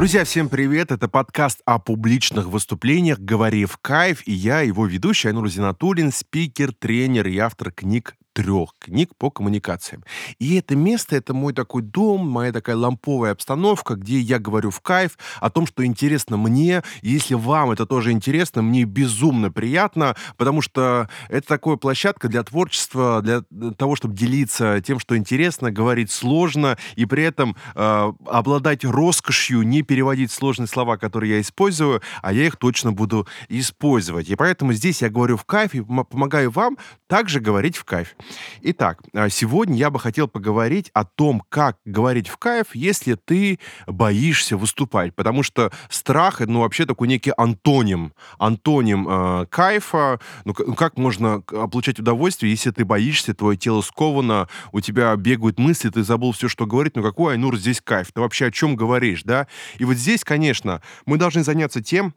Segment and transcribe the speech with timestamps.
[0.00, 0.92] Друзья, всем привет!
[0.92, 6.72] Это подкаст о публичных выступлениях «Говори в кайф» и я, его ведущий Айнур Зинатуллин, спикер,
[6.72, 10.02] тренер и автор книг трех книг по коммуникациям.
[10.38, 14.80] И это место, это мой такой дом, моя такая ламповая обстановка, где я говорю в
[14.80, 16.82] кайф о том, что интересно мне.
[17.02, 23.20] Если вам это тоже интересно, мне безумно приятно, потому что это такая площадка для творчества,
[23.20, 23.42] для
[23.76, 29.82] того, чтобы делиться тем, что интересно, говорить сложно, и при этом э, обладать роскошью, не
[29.82, 34.30] переводить сложные слова, которые я использую, а я их точно буду использовать.
[34.30, 38.14] И поэтому здесь я говорю в кайф и помогаю вам также говорить в кайф.
[38.62, 43.58] Итак, а, сегодня я бы хотел поговорить о том, как говорить в кайф, если ты
[43.86, 45.14] боишься выступать.
[45.14, 48.12] Потому что страх, ну, вообще такой некий антоним.
[48.38, 50.20] Антоним э, кайфа.
[50.44, 55.58] Ну, ну, как можно получать удовольствие, если ты боишься, твое тело сковано, у тебя бегают
[55.58, 56.96] мысли, ты забыл все, что говорить.
[56.96, 58.12] Ну, какой, Айнур, здесь кайф?
[58.12, 59.46] Ты вообще о чем говоришь, да?
[59.78, 62.14] И вот здесь, конечно, мы должны заняться тем,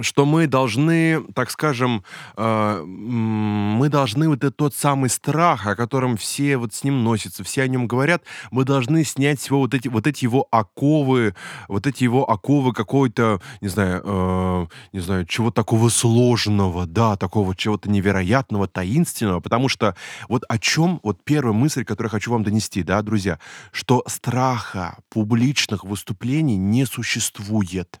[0.00, 2.04] что мы должны, так скажем,
[2.36, 7.44] э, мы должны вот этот тот самый страх, о котором все вот с ним носятся,
[7.44, 11.34] все о нем говорят, мы должны снять с вот эти, вот эти его оковы,
[11.68, 17.54] вот эти его оковы какой-то, не знаю, э, не знаю, чего такого сложного, да, такого
[17.54, 19.96] чего-то невероятного, таинственного, потому что
[20.28, 23.38] вот о чем, вот первая мысль, которую я хочу вам донести, да, друзья,
[23.72, 28.00] что страха публичных выступлений не существует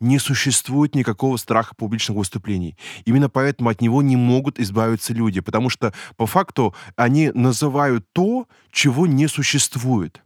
[0.00, 2.76] не существует никакого страха публичных выступлений.
[3.04, 8.46] Именно поэтому от него не могут избавиться люди, потому что по факту они называют то,
[8.70, 10.22] чего не существует.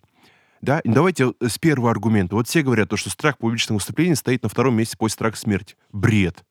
[0.60, 0.80] Да?
[0.84, 2.36] Давайте с первого аргумента.
[2.36, 5.76] Вот все говорят, то, что страх публичных выступлений стоит на втором месте после страха смерти.
[5.92, 6.44] Бред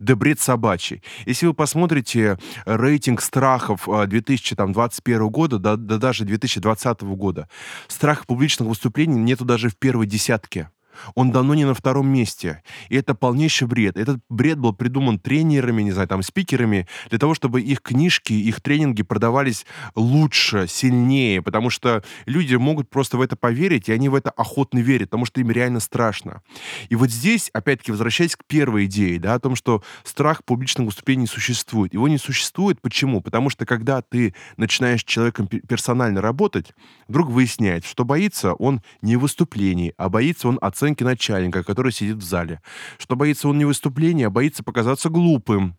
[0.00, 1.02] да бред собачий.
[1.26, 7.48] Если вы посмотрите рейтинг страхов 2021 а, года, да, да даже 2020 года,
[7.88, 10.70] страх публичных выступлений нету даже в первой десятке.
[11.14, 12.62] Он давно не на втором месте.
[12.88, 13.96] И это полнейший бред.
[13.96, 18.60] Этот бред был придуман тренерами, не знаю, там, спикерами, для того, чтобы их книжки, их
[18.60, 24.14] тренинги продавались лучше, сильнее, потому что люди могут просто в это поверить, и они в
[24.14, 26.42] это охотно верят, потому что им реально страшно.
[26.88, 31.22] И вот здесь, опять-таки, возвращаясь к первой идее, да, о том, что страх публичных выступлений
[31.22, 31.94] не существует.
[31.94, 32.80] Его не существует.
[32.80, 33.20] Почему?
[33.20, 36.72] Потому что когда ты начинаешь с человеком персонально работать,
[37.06, 42.16] вдруг выясняется, что боится он не выступлений, а боится он оценки оценки начальника, который сидит
[42.16, 42.60] в зале.
[42.98, 45.76] Что боится он не выступления, а боится показаться глупым.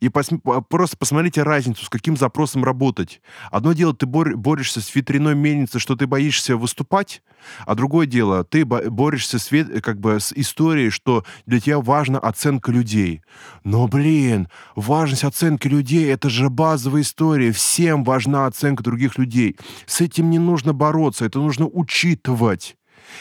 [0.00, 0.28] И пос,
[0.68, 3.22] просто посмотрите разницу, с каким запросом работать.
[3.50, 7.22] Одно дело, ты бор, борешься с ветряной мельницей, что ты боишься выступать,
[7.66, 9.48] а другое дело, ты борешься с,
[9.80, 13.22] как бы, с историей, что для тебя важна оценка людей.
[13.64, 17.50] Но, блин, важность оценки людей— это же базовая история.
[17.50, 19.56] Всем важна оценка других людей.
[19.86, 22.76] С этим не нужно бороться, это нужно учитывать.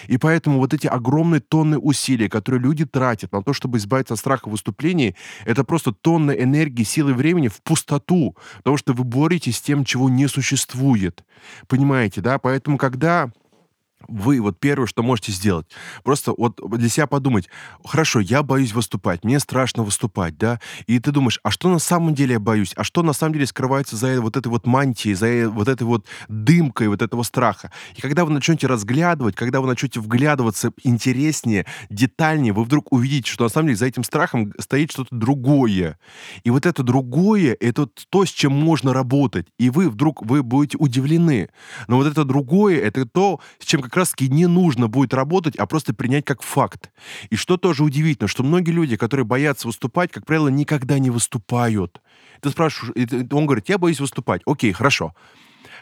[0.08, 4.20] И поэтому вот эти огромные тонны усилий, которые люди тратят на то, чтобы избавиться от
[4.20, 5.16] страха выступлений,
[5.46, 10.10] это просто тонны энергии, силы времени в пустоту, потому что вы боретесь с тем, чего
[10.10, 11.24] не существует.
[11.68, 12.38] Понимаете, да?
[12.38, 13.32] Поэтому когда
[14.08, 15.68] вы вот первое, что можете сделать,
[16.04, 17.50] просто вот для себя подумать,
[17.86, 22.14] хорошо, я боюсь выступать, мне страшно выступать, да, и ты думаешь, а что на самом
[22.14, 25.50] деле я боюсь, а что на самом деле скрывается за вот этой вот мантией, за
[25.50, 27.72] вот этой вот дымкой вот этого страха.
[27.96, 33.44] И когда вы начнете разглядывать, когда вы начнете вглядываться интереснее, детальнее, вы вдруг увидите, что
[33.44, 35.98] на самом деле за этим страхом стоит что-то другое.
[36.44, 39.48] И вот это другое, это то, с чем можно работать.
[39.58, 41.50] И вы вдруг, вы будете удивлены.
[41.88, 45.66] Но вот это другое, это то, с чем как раз-таки не нужно будет работать, а
[45.66, 46.92] просто принять как факт.
[47.30, 52.02] И что тоже удивительно, что многие люди, которые боятся выступать, как правило, никогда не выступают.
[52.42, 54.42] Ты спрашиваешь, он говорит, я боюсь выступать.
[54.46, 55.14] Окей, хорошо.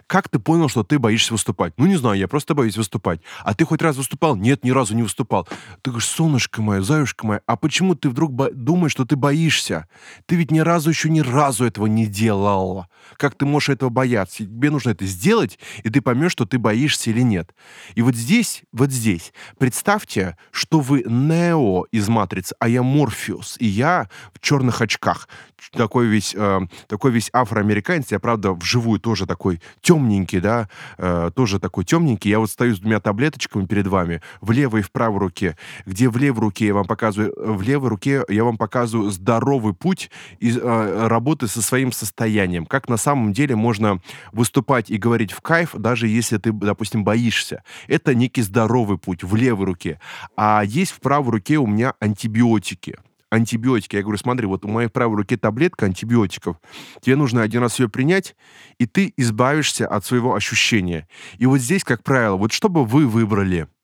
[0.09, 1.73] Как ты понял, что ты боишься выступать?
[1.77, 3.21] Ну, не знаю, я просто боюсь выступать.
[3.43, 4.35] А ты хоть раз выступал?
[4.35, 5.47] Нет, ни разу не выступал.
[5.83, 9.87] Ты говоришь, солнышко мое, заюшка моя, а почему ты вдруг думаешь, что ты боишься?
[10.25, 12.87] Ты ведь ни разу еще ни разу этого не делал.
[13.17, 14.37] Как ты можешь этого бояться?
[14.37, 17.53] Тебе нужно это сделать, и ты поймешь, что ты боишься или нет.
[17.93, 23.67] И вот здесь, вот здесь, представьте, что вы Нео из «Матрицы», а я Морфеус, и
[23.67, 25.29] я в черных очках.
[25.71, 31.31] Такой весь, э, такой весь афроамериканец, я, правда, вживую тоже такой темный темненький, да, э,
[31.35, 32.31] тоже такой темненький.
[32.31, 36.09] Я вот стою с двумя таблеточками перед вами, в левой и в правой руке, где
[36.09, 40.09] в левой руке я вам показываю, э, в левой руке я вам показываю здоровый путь
[40.39, 42.65] из, э, работы со своим состоянием.
[42.65, 43.99] Как на самом деле можно
[44.31, 47.63] выступать и говорить в кайф, даже если ты, допустим, боишься.
[47.87, 49.99] Это некий здоровый путь в левой руке.
[50.37, 52.97] А есть в правой руке у меня антибиотики
[53.29, 53.95] антибиотики.
[53.95, 56.57] Я говорю, смотри, вот у моей правой руке таблетка антибиотиков.
[57.01, 58.35] Тебе нужно один раз ее принять,
[58.77, 61.07] и ты избавишься от своего ощущения.
[61.37, 63.67] И вот здесь, как правило, вот что бы вы выбрали–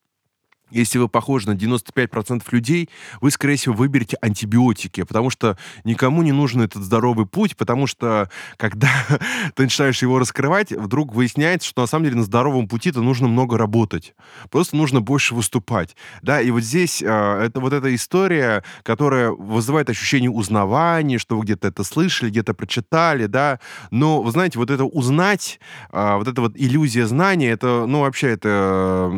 [0.71, 2.89] если вы похожи на 95% людей,
[3.21, 8.29] вы, скорее всего, выберете антибиотики, потому что никому не нужен этот здоровый путь, потому что
[8.57, 8.89] когда
[9.55, 13.57] ты начинаешь его раскрывать, вдруг выясняется, что на самом деле на здоровом пути-то нужно много
[13.57, 14.15] работать.
[14.49, 15.95] Просто нужно больше выступать.
[16.21, 21.43] Да, и вот здесь э, это вот эта история, которая вызывает ощущение узнавания, что вы
[21.43, 23.59] где-то это слышали, где-то прочитали, да,
[23.91, 25.59] но, вы знаете, вот это узнать,
[25.91, 29.11] э, вот эта вот иллюзия знания, это, ну, вообще, это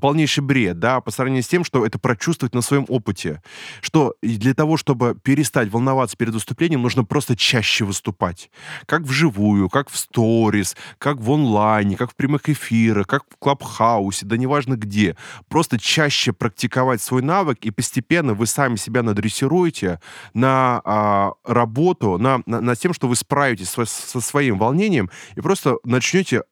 [0.00, 3.42] полнейший бред, да, по сравнению с тем, что это прочувствовать на своем опыте.
[3.80, 8.50] Что для того, чтобы перестать волноваться перед выступлением, нужно просто чаще выступать.
[8.84, 14.26] Как вживую, как в сторис, как в онлайне, как в прямых эфирах, как в клабхаусе,
[14.26, 15.16] да неважно где.
[15.48, 20.00] Просто чаще практиковать свой навык, и постепенно вы сами себя надрессируете
[20.34, 25.40] на а, работу, на, на, на тем, что вы справитесь со, со своим волнением, и
[25.40, 26.42] просто начнете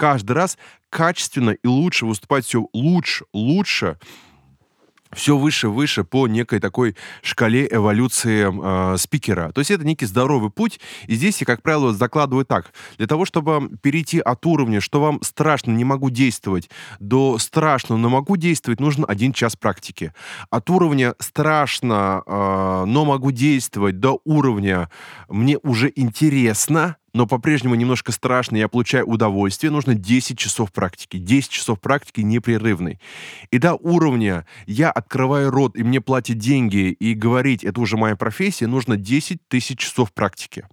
[0.00, 0.56] каждый раз
[0.88, 3.98] качественно и лучше выступать все лучше, лучше,
[5.12, 9.52] все выше, выше по некой такой шкале эволюции э, спикера.
[9.52, 10.80] То есть это некий здоровый путь.
[11.06, 12.72] И здесь я, как правило, закладываю так.
[12.96, 18.08] Для того, чтобы перейти от уровня, что вам страшно, не могу действовать, до страшно, но
[18.08, 20.14] могу действовать, нужен один час практики.
[20.48, 24.88] От уровня страшно, э, но могу действовать, до уровня
[25.28, 31.16] мне уже интересно, но по-прежнему немножко страшно, я получаю удовольствие, нужно 10 часов практики.
[31.16, 33.00] 10 часов практики непрерывной.
[33.50, 38.16] И до уровня я открываю рот, и мне платят деньги, и говорить, это уже моя
[38.16, 40.66] профессия, нужно 10 тысяч часов практики.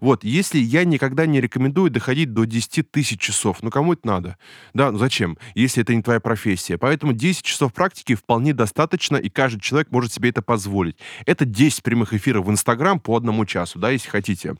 [0.00, 4.38] Вот, если я никогда не рекомендую доходить до 10 тысяч часов, ну кому это надо?
[4.72, 6.78] Да, ну зачем, если это не твоя профессия?
[6.78, 10.96] Поэтому 10 часов практики вполне достаточно, и каждый человек может себе это позволить.
[11.26, 14.54] Это 10 прямых эфиров в Инстаграм по одному часу, да, если хотите.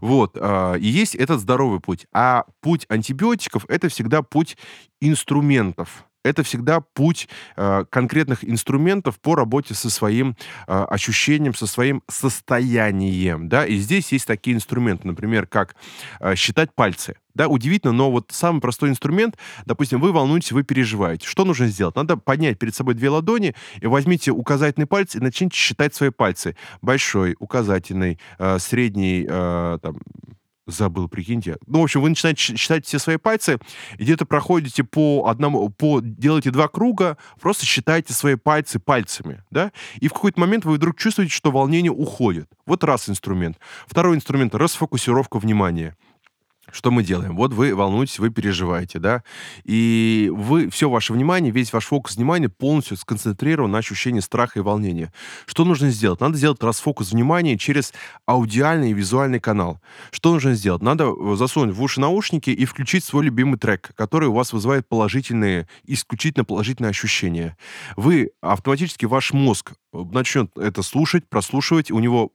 [0.00, 2.06] Вот, э, и есть этот здоровый путь.
[2.12, 4.56] А путь антибиотиков— это всегда путь
[5.00, 10.36] инструментов это всегда путь э, конкретных инструментов по работе со своим
[10.66, 15.74] э, ощущением, со своим состоянием, да, и здесь есть такие инструменты, например, как
[16.20, 21.26] э, считать пальцы, да, удивительно, но вот самый простой инструмент, допустим, вы волнуетесь, вы переживаете.
[21.26, 21.96] Что нужно сделать?
[21.96, 26.56] Надо поднять перед собой две ладони и возьмите указательный палец и начните считать свои пальцы.
[26.82, 29.98] Большой, указательный, э, средний, э, там,
[30.70, 31.56] Забыл, прикиньте.
[31.66, 33.58] Ну, в общем, вы начинаете считать все свои пальцы,
[33.98, 40.08] где-то проходите по одному, по, делаете два круга, просто считайте свои пальцы пальцами, да, и
[40.08, 42.48] в какой-то момент вы вдруг чувствуете, что волнение уходит.
[42.66, 43.58] Вот раз инструмент.
[43.86, 45.96] Второй инструмент— расфокусировка внимания.
[46.72, 47.36] Что мы делаем?
[47.36, 49.22] Вот вы волнуетесь, вы переживаете, да,
[49.64, 54.62] и вы, все ваше внимание, весь ваш фокус внимания полностью сконцентрирован на ощущении страха и
[54.62, 55.12] волнения.
[55.46, 56.20] Что нужно сделать?
[56.20, 57.92] Надо сделать расфокус внимания через
[58.26, 59.80] аудиальный и визуальный канал.
[60.10, 60.82] Что нужно сделать?
[60.82, 64.88] Надо э, засунуть в уши наушники и включить свой любимый трек, который у вас вызывает
[64.88, 67.56] положительные, исключительно положительные ощущения.
[67.96, 72.32] Вы автоматически, ваш мозг э, начнет это слушать, прослушивать, у него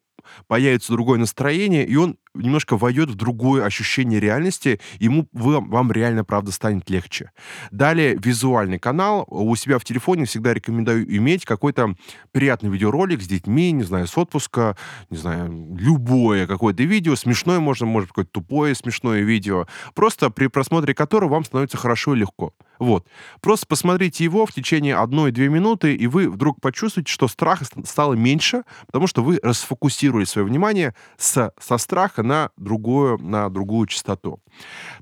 [0.48, 6.24] появится другое настроение, и он немножко войдет в другое ощущение реальности, ему вы, вам реально,
[6.24, 7.32] правда, станет легче.
[7.72, 9.26] Далее, визуальный канал.
[9.28, 11.96] У себя в телефоне всегда рекомендую иметь какой-то
[12.32, 14.78] приятный видеоролик с детьми, не знаю, с отпуска,
[15.10, 20.94] не знаю, любое какое-то видео, смешное можно, может, какое-то тупое смешное видео, просто при просмотре
[20.94, 22.54] которого вам становится хорошо и легко.
[22.80, 23.08] Вот.
[23.42, 28.64] Просто посмотрите его в течение одной-две минуты, и вы вдруг почувствуете, что страха стало меньше,
[28.88, 34.40] потому что вы расфокусировали свое внимание со, со страха на другую, на другую частоту.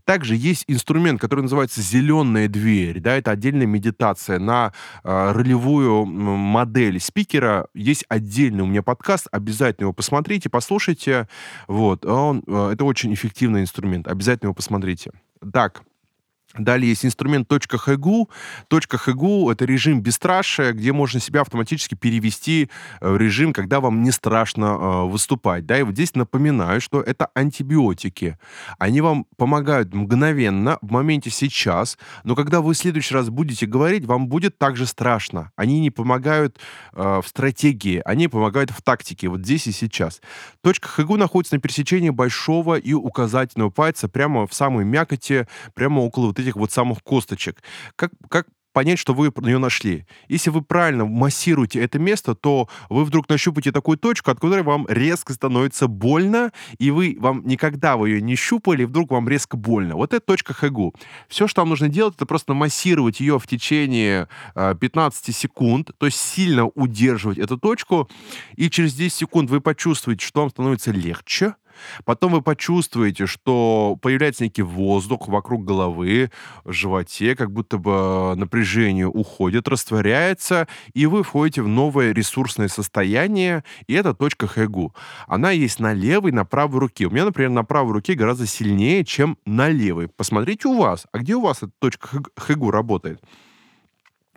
[0.05, 2.99] Также есть инструмент, который называется «зеленая дверь».
[2.99, 7.67] Да, это отдельная медитация на э, ролевую модель спикера.
[7.73, 11.27] Есть отдельный у меня подкаст, обязательно его посмотрите, послушайте.
[11.67, 15.11] Вот, он, э, это очень эффективный инструмент, обязательно его посмотрите.
[15.51, 15.83] Так,
[16.57, 18.29] Далее есть инструмент .хгу.
[18.69, 22.69] .хгу— это режим бесстрашия, где можно себя автоматически перевести
[23.01, 25.65] э, в режим, когда вам не страшно э, выступать.
[25.65, 28.37] Да, и вот здесь напоминаю, что это антибиотики.
[28.77, 34.05] Они вам помогают мгновенно, в моменте сейчас, но когда вы в следующий раз будете говорить,
[34.05, 35.51] вам будет также страшно.
[35.55, 36.59] Они не помогают
[36.93, 40.21] э, в стратегии, они помогают в тактике, вот здесь и сейчас.
[40.63, 46.42] .хгу находится на пересечении большого и указательного пальца, прямо в самой мякоти, прямо около вот
[46.43, 47.61] этих вот самых косточек.
[47.95, 50.05] Как, как понять, что вы ее нашли.
[50.27, 54.85] Если вы правильно массируете это место, то вы вдруг нащупаете такую точку, от которой вам
[54.89, 59.55] резко становится больно, и вы вам никогда вы ее не щупали, и вдруг вам резко
[59.55, 59.95] больно.
[59.95, 60.93] Вот это точка Хэгу.
[61.29, 66.07] Все, что вам нужно делать, это просто массировать ее в течение э, 15 секунд, то
[66.07, 68.09] есть сильно удерживать эту точку,
[68.55, 71.55] и через 10 секунд вы почувствуете, что вам становится легче,
[72.05, 76.31] Потом вы почувствуете, что появляется некий воздух вокруг головы,
[76.63, 83.63] в животе, как будто бы напряжение уходит, растворяется, и вы входите в новое ресурсное состояние,
[83.87, 84.93] и это точка хэгу.
[85.27, 87.05] Она есть на левой, на правой руке.
[87.05, 90.07] У меня, например, на правой руке гораздо сильнее, чем на левой.
[90.07, 91.05] Посмотрите у вас.
[91.11, 93.21] А где у вас эта точка хэгу работает?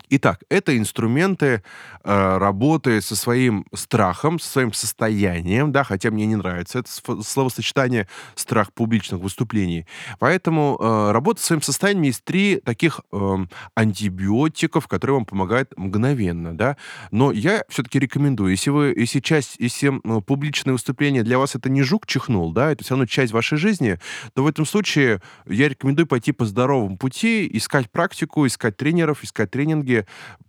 [0.09, 1.63] Итак, это инструменты
[2.03, 6.89] э, работы со своим страхом, со своим состоянием, да, хотя мне не нравится это
[7.23, 9.85] словосочетание страх публичных выступлений.
[10.19, 13.37] Поэтому э, работа со своим состоянием есть три таких э,
[13.75, 16.77] антибиотиков, которые вам помогают мгновенно, да.
[17.11, 21.69] Но я все-таки рекомендую, если вы, если часть, если э, публичное выступление для вас это
[21.69, 23.99] не жук чихнул, да, это все равно часть вашей жизни,
[24.33, 29.51] то в этом случае я рекомендую пойти по здоровому пути, искать практику, искать тренеров, искать
[29.51, 29.96] тренинги,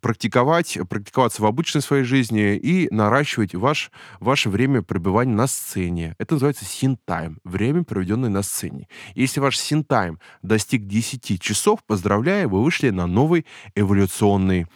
[0.00, 3.90] практиковать, практиковаться в обычной своей жизни и наращивать ваш,
[4.20, 6.14] ваше время пребывания на сцене.
[6.18, 8.88] Это называется син-тайм, время, проведенное на сцене.
[9.14, 14.66] Если ваш син-тайм достиг 10 часов, поздравляю, вы вышли на новый эволюционный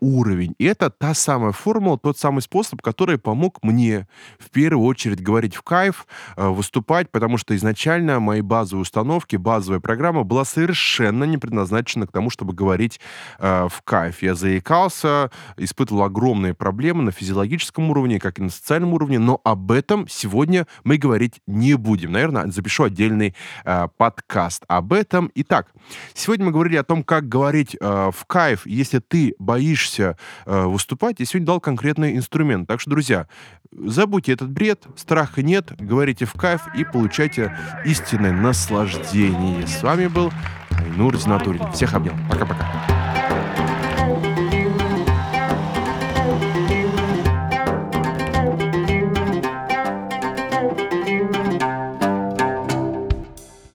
[0.00, 0.54] уровень.
[0.58, 4.06] И это та самая формула, тот самый способ, который помог мне
[4.38, 9.80] в первую очередь говорить в кайф, э, выступать, потому что изначально мои базовые установки, базовая
[9.80, 13.00] программа была совершенно не предназначена к тому, чтобы говорить
[13.38, 14.22] э, в кайф.
[14.22, 19.72] Я заикался, испытывал огромные проблемы на физиологическом уровне, как и на социальном уровне, но об
[19.72, 22.12] этом сегодня мы говорить не будем.
[22.12, 23.34] Наверное, запишу отдельный
[23.64, 25.30] э, подкаст об этом.
[25.34, 25.72] Итак,
[26.14, 30.64] сегодня мы говорили о том, как говорить э, в кайф, если ты боишься боишься э,
[30.64, 32.66] выступать, я сегодня дал конкретный инструмент.
[32.68, 33.26] Так что, друзья,
[33.72, 39.66] забудьте этот бред, страха нет, говорите в кайф и получайте истинное наслаждение.
[39.66, 40.32] С вами был
[40.70, 41.72] Айнур Зинатурин.
[41.72, 42.14] Всех обнял.
[42.30, 42.95] Пока-пока.